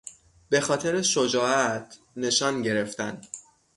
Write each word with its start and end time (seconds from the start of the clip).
به 0.49 0.61
خاطر 0.61 1.01
شجاعت 1.01 1.97
نشان 2.17 2.61
گرفتن 2.61 3.21